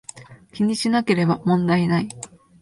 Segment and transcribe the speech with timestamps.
[0.51, 2.09] 気にしなければ問題無い